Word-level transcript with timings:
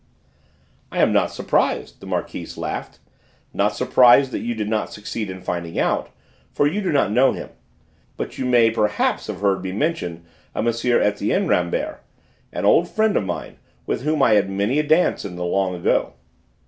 "I 0.91 0.97
am 0.97 1.13
not 1.13 1.29
surprised," 1.31 1.99
the 1.99 2.07
Marquise 2.07 2.57
laughed, 2.57 2.97
"not 3.53 3.75
surprised 3.75 4.31
that 4.31 4.39
you 4.41 4.55
did 4.55 4.67
not 4.67 4.91
succeed 4.91 5.29
in 5.29 5.41
finding 5.43 5.77
out, 5.77 6.09
for 6.51 6.65
you 6.65 6.81
do 6.81 6.91
not 6.91 7.11
know 7.11 7.33
him. 7.33 7.49
But 8.17 8.39
you 8.39 8.45
may 8.47 8.71
perhaps 8.71 9.27
have 9.27 9.41
heard 9.41 9.61
me 9.61 9.71
mention 9.73 10.25
a 10.55 10.65
M. 10.65 10.67
Etienne 10.69 11.47
Rambert, 11.47 12.01
an 12.51 12.65
old 12.65 12.89
friend 12.89 13.15
of 13.15 13.25
mine, 13.25 13.57
with 13.85 14.01
whom 14.01 14.23
I 14.23 14.31
had 14.33 14.49
many 14.49 14.79
a 14.79 14.83
dance 14.83 15.23
in 15.23 15.35
the 15.35 15.45
long 15.45 15.75
ago. 15.75 16.13